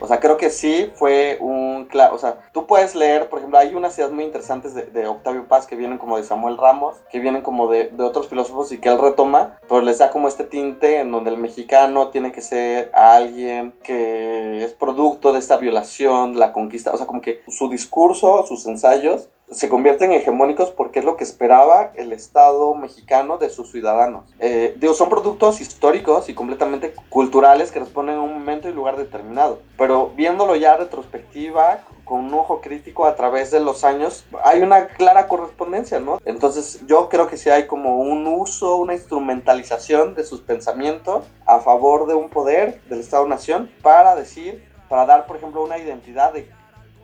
[0.00, 1.88] o sea, creo que sí fue un...
[2.12, 5.66] O sea, tú puedes leer, por ejemplo, hay unas ideas muy interesantes de, Octavio Paz
[5.66, 8.88] que vienen como de Samuel Ramos, que vienen como de, de, otros filósofos y que
[8.88, 12.90] él retoma, pero les da como este tinte en donde el mexicano tiene que ser
[12.94, 18.46] alguien que es producto de esta violación, la conquista, o sea, como que su discurso,
[18.46, 23.50] sus ensayos se convierten en hegemónicos porque es lo que esperaba el Estado mexicano de
[23.50, 24.24] sus ciudadanos.
[24.38, 28.96] Eh, digo, son productos históricos y completamente culturales que responden a un momento y lugar
[28.96, 29.60] determinado.
[29.76, 34.88] Pero viéndolo ya retrospectiva, con un ojo crítico a través de los años, hay una
[34.88, 36.20] clara correspondencia, ¿no?
[36.24, 41.60] Entonces yo creo que sí hay como un uso, una instrumentalización de sus pensamientos a
[41.60, 46.50] favor de un poder del Estado-Nación para decir, para dar, por ejemplo, una identidad de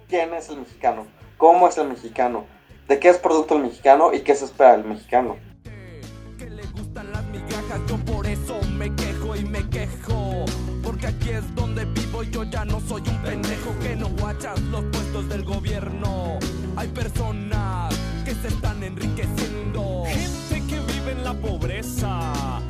[0.08, 1.06] quién es el mexicano
[1.38, 2.44] cómo es el mexicano,
[2.88, 5.36] de qué es producto el mexicano y qué se espera del mexicano.
[6.36, 10.44] Que le gustan las migajas, yo por eso me quejo y me quejo.
[10.82, 14.60] Porque aquí es donde vivo y yo ya no soy un pendejo que no guachas
[14.62, 16.38] los puestos del gobierno.
[16.76, 20.04] Hay personas que se están enriqueciendo.
[20.06, 22.60] Gente que vive en la pobreza.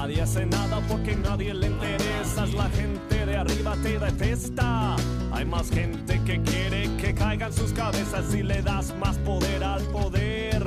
[0.00, 2.46] Nadie hace nada porque nadie le interesa.
[2.54, 4.94] La gente de arriba te detesta.
[5.32, 9.82] Hay más gente que quiere que caigan sus cabezas y le das más poder al
[9.86, 10.64] poder.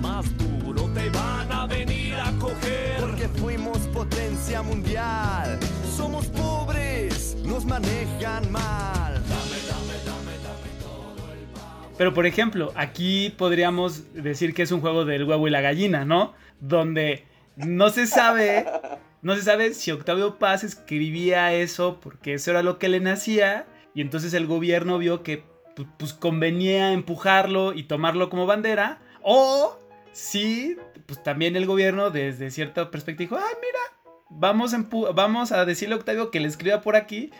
[0.00, 2.96] Más duro te van a venir a coger.
[2.98, 5.56] Porque fuimos potencia mundial.
[5.96, 9.14] Somos pobres, nos manejan mal.
[9.14, 14.80] Dame, dame, dame, dame todo el Pero por ejemplo, aquí podríamos decir que es un
[14.80, 16.34] juego del huevo y la gallina, ¿no?
[16.58, 18.66] Donde no se sabe,
[19.22, 23.66] no se sabe si Octavio Paz escribía eso porque eso era lo que le nacía
[23.94, 25.44] y entonces el gobierno vio que
[25.98, 29.00] pues convenía empujarlo y tomarlo como bandera.
[29.22, 29.78] O
[30.12, 33.78] si pues también el gobierno desde cierta perspectiva dijo, ah, mira,
[34.30, 37.30] vamos a, vamos a decirle a Octavio que le escriba por aquí.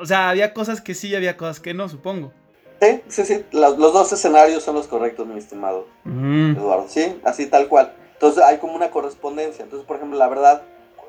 [0.00, 2.32] O sea, había cosas que sí y había cosas que no, supongo.
[2.80, 3.44] Sí, sí, sí.
[3.52, 6.56] Los, dos escenarios son los correctos, mi estimado mm.
[6.56, 6.86] Eduardo.
[6.88, 7.94] Sí, así tal cual.
[8.14, 9.62] Entonces hay como una correspondencia.
[9.62, 10.62] Entonces, por ejemplo, la verdad,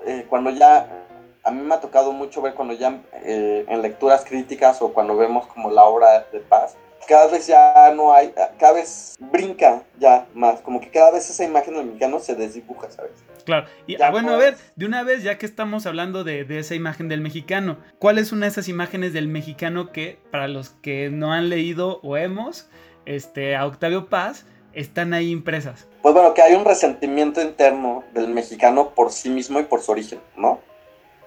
[0.05, 1.05] eh, cuando ya
[1.43, 5.15] a mí me ha tocado mucho ver cuando ya eh, en lecturas críticas o cuando
[5.15, 6.75] vemos como la obra de Paz,
[7.07, 11.43] cada vez ya no hay, cada vez brinca ya más, como que cada vez esa
[11.43, 13.11] imagen del mexicano se desdibuja, ¿sabes?
[13.45, 16.59] Claro, y Ya bueno, a ver, de una vez, ya que estamos hablando de, de
[16.59, 20.69] esa imagen del mexicano, ¿cuál es una de esas imágenes del mexicano que, para los
[20.81, 22.67] que no han leído o hemos,
[23.05, 25.87] este, a Octavio Paz, están ahí impresas?
[26.05, 29.91] Pues bueno, que hay un resentimiento interno del mexicano por sí mismo y por su
[29.91, 30.59] origen, ¿no?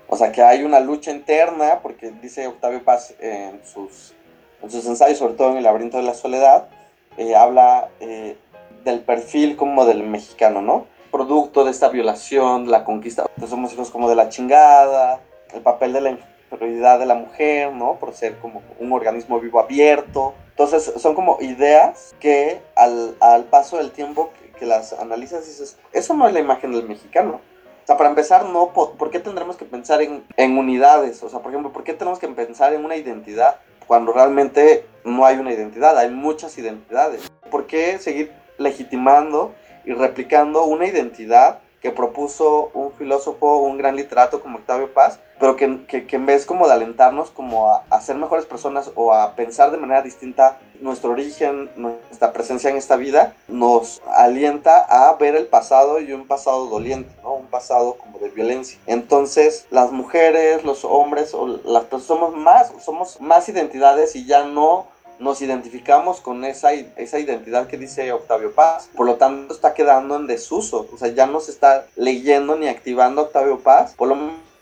[0.06, 4.14] O sea, que hay una lucha interna, porque dice Octavio Paz en sus,
[4.62, 6.68] en sus ensayos, sobre todo en El laberinto de la soledad,
[7.16, 8.36] eh, habla eh,
[8.84, 10.86] del perfil como del mexicano, ¿no?
[11.10, 15.18] Producto de esta violación, la conquista, pues somos hijos como de la chingada,
[15.54, 17.96] el papel de la inferioridad de la mujer, ¿no?
[17.96, 20.34] Por ser como un organismo vivo abierto.
[20.50, 26.14] Entonces son como ideas que al, al paso del tiempo que, las analizas dices, eso
[26.14, 27.40] no es la imagen del mexicano.
[27.82, 31.22] O sea, para empezar, no, po- ¿por qué tendremos que pensar en, en unidades?
[31.22, 35.24] O sea, por ejemplo, ¿por qué tenemos que pensar en una identidad cuando realmente no
[35.24, 35.96] hay una identidad?
[35.96, 37.30] Hay muchas identidades.
[37.50, 44.40] ¿Por qué seguir legitimando y replicando una identidad que propuso un filósofo, un gran literato
[44.42, 48.16] como Octavio Paz, pero que, que- en vez como de alentarnos como a, a ser
[48.16, 53.34] mejores personas o a pensar de manera distinta nuestro origen, nuestra presencia en esta vida,
[53.48, 57.10] nos alienta a ver el pasado y un pasado doliente.
[57.22, 58.78] Un pasado como de violencia.
[58.86, 64.44] Entonces, las mujeres, los hombres, o las personas somos más, somos más identidades y ya
[64.44, 64.86] no
[65.18, 68.88] nos identificamos con esa, esa identidad que dice Octavio Paz.
[68.94, 70.86] Por lo tanto, está quedando en desuso.
[70.92, 73.94] O sea, ya no se está leyendo ni activando Octavio Paz.
[73.96, 74.16] Por lo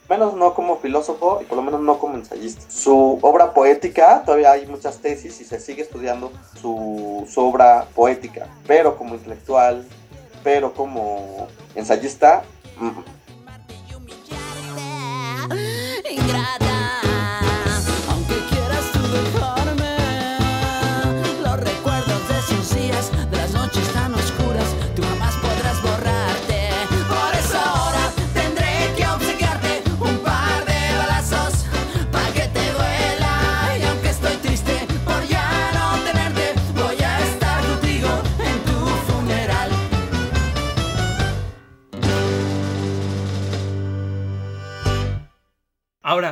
[0.08, 2.62] menos no como filósofo y por lo menos no como ensayista.
[2.68, 8.46] Su obra poética, todavía hay muchas tesis y se sigue estudiando su, su obra poética.
[8.66, 9.84] Pero como intelectual,
[10.42, 12.44] pero como ensayista,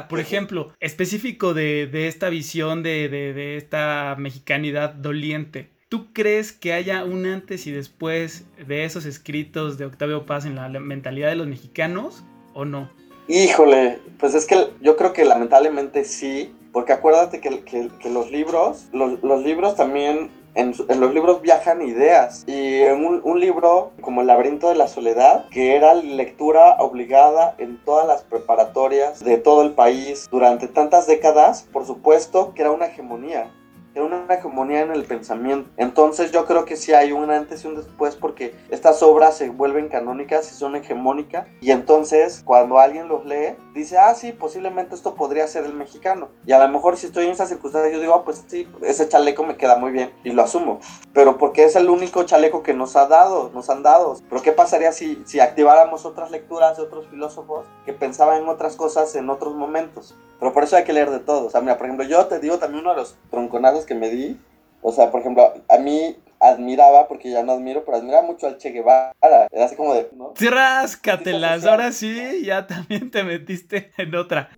[0.08, 6.52] Por ejemplo, específico de, de esta visión de, de- de esta mexicanidad doliente, ¿tú crees
[6.52, 11.28] que haya un antes y después de esos escritos de Octavio Paz en la mentalidad
[11.28, 12.90] de los mexicanos o no?
[13.28, 18.86] Híjole, pues es que yo creo que lamentablemente sí, porque acuérdate que, que- los libros,
[18.92, 22.44] los libros también, en, los libros viajan ideas.
[22.46, 27.54] Y en un, un libro como El laberinto de la soledad, que era lectura obligada
[27.58, 32.70] en todas las preparatorias de todo el país durante tantas décadas, por supuesto que era
[32.70, 33.50] una hegemonía.
[33.94, 35.70] Era una hegemonía en el pensamiento.
[35.76, 39.50] Entonces yo creo que sí hay un antes y un después porque estas obras se
[39.50, 41.46] vuelven canónicas y son hegemónicas.
[41.60, 46.28] Y entonces cuando alguien los lee, dice, ah, sí, posiblemente esto podría ser el mexicano.
[46.44, 49.08] Y a lo mejor si estoy en esa circunstancia, yo digo, ah, pues sí, ese
[49.08, 50.80] chaleco me queda muy bien y lo asumo.
[51.12, 54.16] Pero porque es el único chaleco que nos ha dado, nos han dado.
[54.28, 58.74] Pero ¿qué pasaría si, si activáramos otras lecturas de otros filósofos que pensaban en otras
[58.74, 60.16] cosas en otros momentos?
[60.44, 61.46] Pero por eso hay que leer de todo.
[61.46, 64.10] O sea, mira, por ejemplo, yo te digo también uno de los tronconazos que me
[64.10, 64.38] di.
[64.82, 68.58] O sea, por ejemplo, a mí admiraba, porque ya no admiro, pero admiraba mucho al
[68.58, 69.14] Che Guevara.
[69.50, 70.34] Era así como de, ¿no?
[70.38, 74.50] Ráscatelas, ahora sí, ya también te metiste en otra.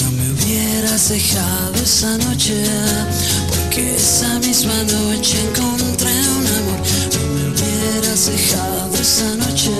[0.00, 2.64] No me hubieras dejado esa noche,
[3.48, 6.91] porque esa misma noche encontré un amor.
[7.82, 9.70] No me hubieras dejado esa noche,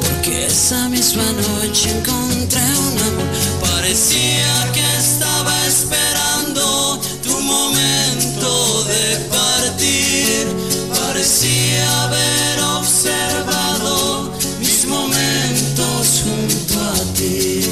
[0.00, 3.26] porque esa misma noche encontré un amor.
[3.60, 10.46] Parecía que estaba esperando tu momento de partir.
[10.94, 17.62] Parecía haber observado mis momentos junto a ti.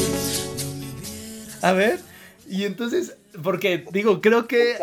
[1.62, 2.00] A ver,
[2.48, 4.74] y entonces, porque digo, creo que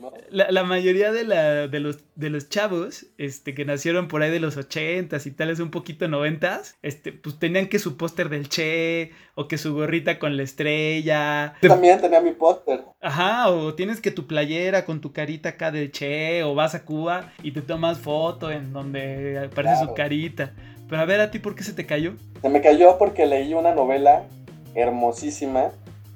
[0.00, 0.12] ¿no?
[0.30, 4.30] la, la mayoría de, la, de, los, de los chavos este, que nacieron por ahí
[4.30, 8.48] de los 80s y tales un poquito 90s, este, pues tenían que su póster del
[8.48, 11.54] Che o que su gorrita con la estrella.
[11.62, 12.82] Yo también tenía mi póster.
[13.00, 16.84] Ajá, o tienes que tu playera con tu carita acá del Che, o vas a
[16.84, 19.94] Cuba y te tomas foto en donde aparece su Claro.
[19.94, 20.52] carita.
[20.88, 22.14] Pero a ver, ¿a ti por qué se te cayó?
[22.42, 24.24] Se me cayó porque leí una novela
[24.74, 25.70] hermosísima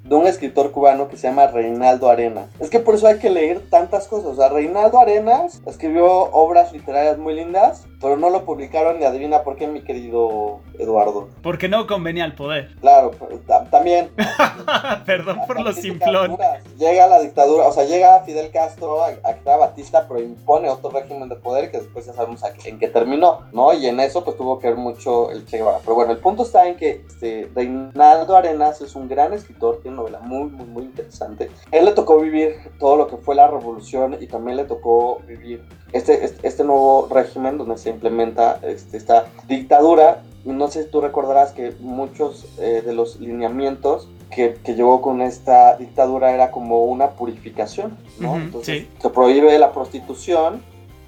[0.05, 2.49] de un escritor cubano que se llama Reinaldo Arenas.
[2.59, 4.27] Es que por eso hay que leer tantas cosas.
[4.27, 9.43] O sea, Reinaldo Arenas escribió obras literarias muy lindas, pero no lo publicaron y adivina
[9.43, 11.29] por qué, mi querido Eduardo.
[11.43, 12.75] Porque no convenía al poder.
[12.81, 13.11] Claro,
[13.47, 14.11] ta- también.
[15.07, 16.37] Perdón por lo Así que simplón.
[16.79, 21.29] Llega la dictadura, o sea, llega Fidel Castro a, a Batista, pero impone otro régimen
[21.29, 23.73] de poder que después ya sabemos en qué terminó, ¿no?
[23.75, 25.79] Y en eso pues tuvo que ver mucho el Che Guevara.
[25.83, 29.99] Pero bueno, el punto está en que este, Reinaldo Arenas es un gran escritor, tiene
[29.99, 31.51] una novela muy, muy, muy interesante.
[31.71, 35.63] Él le tocó vivir todo lo que fue la revolución y también le tocó vivir
[35.93, 40.23] este, este, este nuevo régimen donde se implementa este, esta dictadura.
[40.45, 45.21] No sé si tú recordarás que muchos eh, de los lineamientos que, que llevó con
[45.21, 48.31] esta dictadura era como una purificación, ¿no?
[48.31, 48.89] Ujú, Entonces sí.
[49.01, 50.63] se prohíbe la prostitución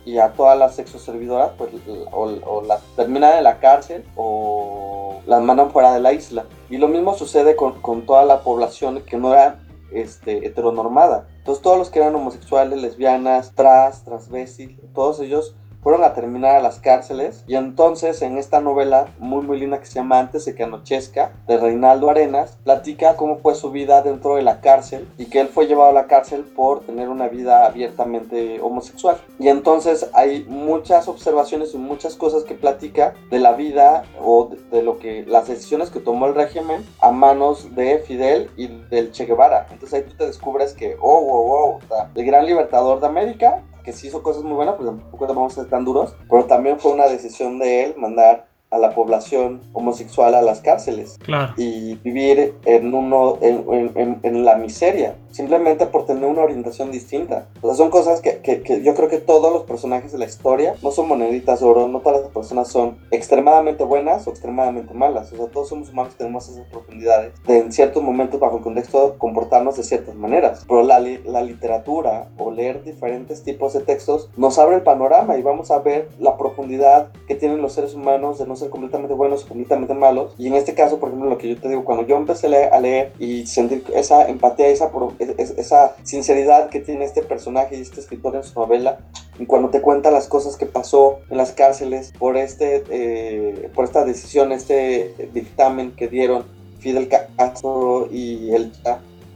[0.05, 1.70] y a todas las sexoservidoras pues
[2.11, 6.45] o, o las terminan en la cárcel o las mandan fuera de la isla.
[6.68, 9.61] Y lo mismo sucede con, con toda la población que no era
[9.93, 11.28] este, heteronormada.
[11.43, 16.62] Entonces todos los que eran homosexuales, lesbianas, trans, transvestis, todos ellos fueron a terminar a
[16.62, 17.45] las cárceles.
[17.47, 21.33] Y entonces en esta novela muy muy linda que se llama Antes de que anochezca
[21.47, 25.49] de Reinaldo Arenas platica cómo fue su vida dentro de la cárcel y que él
[25.49, 29.16] fue llevado a la cárcel por tener una vida abiertamente homosexual.
[29.39, 34.83] Y entonces hay muchas observaciones y muchas cosas que platica de la vida o de,
[34.83, 39.26] lo que las decisiones que tomó el régimen a manos de Fidel y del Che
[39.26, 39.66] Guevara.
[39.70, 41.78] Entonces ahí tú te descubres que oh wow wow
[42.14, 45.62] el gran libertador de América que sí hizo cosas muy buenas, pues tampoco vamos a
[45.62, 50.35] ser tan duros, pero también fue una decisión de él mandar a la población homosexual
[50.35, 51.53] a las cárceles Claro.
[51.59, 56.91] y vivir en uno en, en- en- en la miseria simplemente por tener una orientación
[56.91, 57.47] distinta.
[57.61, 60.74] O sea son cosas que, que- yo creo que todos los personajes de la historia
[60.83, 65.33] no son moneditas de oro no todas las personas son extremadamente buenas o extremadamente malas.
[65.33, 69.16] O sea todos somos humanos tenemos esas profundidades de en ciertos momentos bajo el contexto
[69.18, 70.64] comportarnos de ciertas maneras.
[70.68, 75.43] Pero la, la literatura o leer diferentes tipos de textos nos abre el panorama y
[75.43, 79.45] vamos a ver la profundidad que tienen los seres humanos de no ser completamente buenos
[79.45, 80.35] o completamente malos.
[80.39, 82.80] Y en este caso, por ejemplo, lo que yo te digo, cuando yo empecé a
[82.80, 84.91] leer, y sentir esa empatía, esa,
[85.23, 89.01] es- es- esa sinceridad que tiene este personaje y este escritor en su novela,
[89.39, 93.85] y cuando te cuenta las cosas que pasó en las cárceles por, este, eh, por
[93.85, 96.45] esta decisión, este dictamen que dieron
[96.81, 98.73] Fidel Castro y el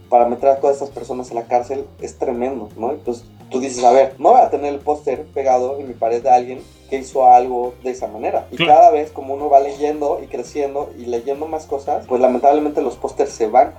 [0.09, 2.91] para meter a todas estas personas a la cárcel, es tremendo, ¿no?
[2.91, 6.23] Entonces tú dices, a ver, no voy a tener el póster pegado en mi pared
[6.23, 6.59] de alguien
[6.89, 8.47] que hizo algo de esa manera.
[8.51, 8.73] Y Claro.
[8.73, 12.95] cada vez como uno va leyendo y creciendo y leyendo más cosas, pues lamentablemente los
[12.95, 13.73] pósters se van.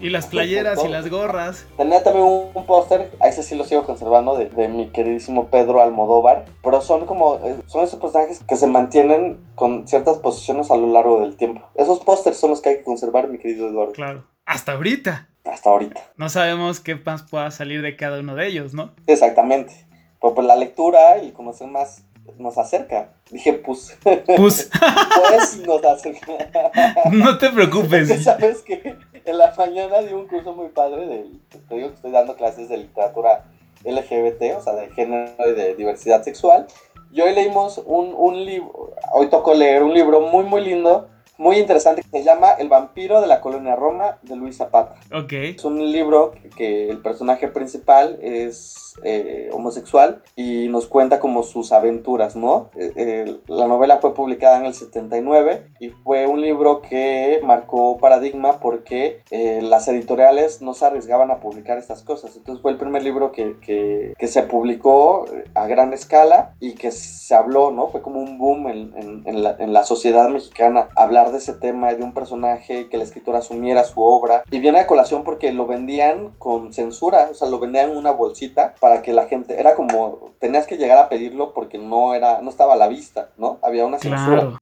[0.00, 1.66] Y las playeras y las gorras.
[1.76, 5.46] Tenía también un, un póster, a ese sí lo sigo conservando, de, de mi queridísimo
[5.48, 10.70] Pedro Almodóvar, pero son como, eh, son esos personajes que se mantienen con ciertas posiciones
[10.70, 11.62] a lo largo del tiempo.
[11.74, 14.24] Esos pósters son los que hay que conservar, mi querido Eduardo, Claro.
[14.46, 15.28] Hasta ahorita.
[15.44, 16.00] hasta ahorita.
[16.16, 18.92] No sabemos qué más pueda salir de cada uno de ellos, ¿no?
[19.06, 19.72] Exactamente.
[20.20, 22.04] Pero pues la lectura y conocer más
[22.38, 23.10] nos acerca.
[23.30, 24.70] Dije, pues, Pues,
[25.28, 26.50] pues nos acerca.
[27.12, 28.08] no te preocupes.
[28.24, 31.26] sabes que en la mañana di un curso muy padre de,
[31.68, 33.44] te digo que estoy dando clases de literatura
[33.84, 36.66] LGBT, o sea, de género y de diversidad sexual.
[37.12, 41.08] Y hoy leímos un, un libro, hoy tocó leer un libro muy, muy lindo,
[41.40, 44.94] muy interesante, que se llama El vampiro de la colonia Roma, de Luis Zapata.
[45.12, 45.32] Ok.
[45.32, 51.42] Es un libro que, que el personaje principal es eh, homosexual y nos cuenta como
[51.42, 52.68] sus aventuras, ¿no?
[52.76, 57.96] Eh, eh, la novela fue publicada en el 79 y fue un libro que marcó
[57.98, 62.36] paradigma porque eh, las editoriales no se arriesgaban a publicar estas cosas.
[62.36, 66.74] Entonces fue el primer libro que, que- que se publicó eh, a gran escala y
[66.74, 67.88] que se habló, ¿no?
[67.88, 71.54] Fue como un boom en, en- en la, en la sociedad mexicana hablar de ese
[71.54, 74.44] tema, de un personaje que la escritora asumiera su obra.
[74.50, 78.10] Y viene a colación porque lo vendían con censura, o sea, lo vendían en una
[78.12, 82.40] bolsita para que la gente, era como, tenías que llegar a pedirlo porque no era,
[82.40, 83.58] no estaba a la vista, ¿no?
[83.62, 84.40] Había una censura.
[84.40, 84.58] Claro.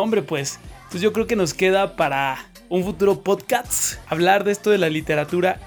[0.00, 0.58] Hombre, pues.
[0.90, 4.88] Pues yo creo que nos queda para un futuro podcast hablar de esto de la
[4.88, 5.60] literatura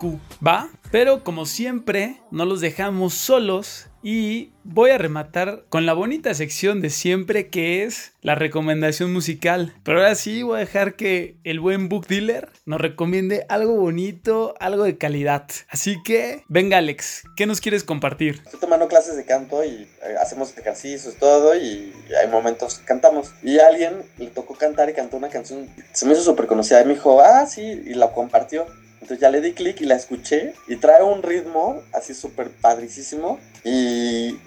[0.00, 0.70] LGBTIQ, ¿va?
[0.90, 6.82] Pero como siempre, no los dejamos solos Y voy a rematar con la bonita sección
[6.82, 9.74] de siempre que es la recomendación musical.
[9.82, 14.54] Pero ahora sí voy a dejar que el buen book dealer nos recomiende algo bonito,
[14.60, 15.46] algo de calidad.
[15.70, 18.42] Así que, venga Alex, ¿qué nos quieres compartir?
[18.44, 21.90] Estoy tomando clases de canto y eh, hacemos ejercicios, todo, y
[22.22, 23.32] hay momentos que cantamos.
[23.42, 26.84] Y alguien le tocó cantar y cantó una canción, se me hizo súper conocida, y
[26.84, 28.66] me dijo, ah, sí, y la compartió.
[29.04, 33.38] Entonces ya le di clic y la escuché y trae un ritmo así súper padricísimo
[33.62, 34.38] y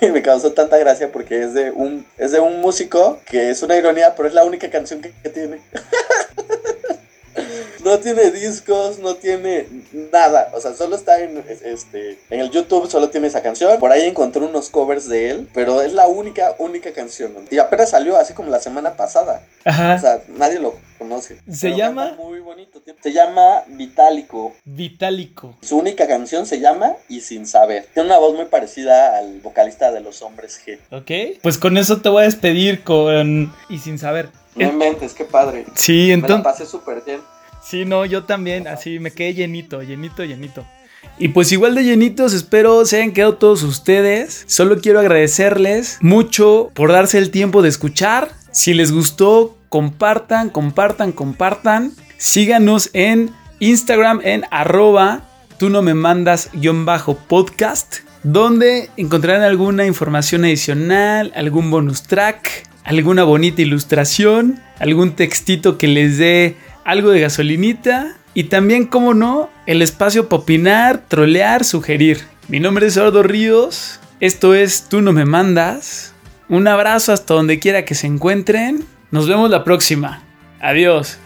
[0.12, 3.76] me causó tanta gracia porque es de un es de un músico que es una
[3.76, 5.60] ironía, pero es la única canción que, que tiene.
[7.90, 9.66] No tiene discos, no tiene
[10.12, 10.52] nada.
[10.54, 13.80] O sea, solo está en, este, en el YouTube, solo tiene esa canción.
[13.80, 17.32] Por ahí encontré unos covers de él, pero es la única, única canción.
[17.50, 19.42] Y apenas salió así como la semana pasada.
[19.64, 19.96] Ajá.
[19.96, 21.38] O sea, nadie lo conoce.
[21.50, 22.12] ¿Se Pero llama?
[22.16, 22.80] Muy bonito.
[23.02, 24.54] Se llama Vitálico.
[24.64, 25.56] Vitálico.
[25.60, 27.88] Su única canción se llama Y Sin Saber.
[27.92, 30.78] Tiene una voz muy parecida al vocalista de Los Hombres G.
[30.92, 31.40] ¿Ok?
[31.42, 33.52] Pues con eso te voy a despedir con...
[33.68, 34.28] Y sin saber.
[34.54, 35.64] No inventes, qué padre.
[35.74, 36.44] Sí, Me la entonces...
[36.44, 37.20] pasé súper bien.
[37.62, 40.66] Sí, no, yo también, así me quedé llenito, llenito, llenito.
[41.18, 44.44] Y pues igual de llenitos, espero se hayan quedado todos ustedes.
[44.46, 48.30] Solo quiero agradecerles mucho por darse el tiempo de escuchar.
[48.52, 51.92] Si les gustó, compartan, compartan, compartan.
[52.16, 53.30] Síganos en
[53.60, 55.26] Instagram en arroba
[55.60, 62.66] tú no me mandas guion bajo podcast, donde encontrarán alguna información adicional, algún bonus track,
[62.82, 69.50] alguna bonita ilustración, algún textito que les dé algo de gasolinita y también, como no,
[69.66, 72.20] el espacio para opinar, trolear, sugerir.
[72.48, 76.14] Mi nombre es Eduardo Ríos, esto es Tú no me mandas.
[76.48, 78.84] Un abrazo hasta donde quiera que se encuentren.
[79.10, 80.22] Nos vemos la próxima.
[80.60, 81.18] Adiós.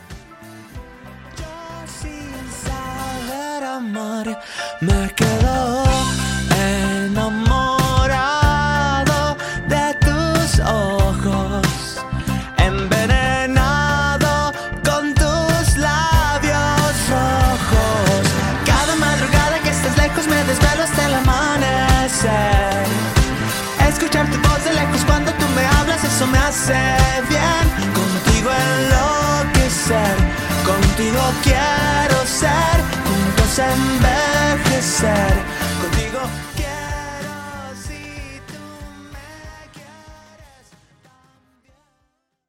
[33.59, 35.54] Envejecer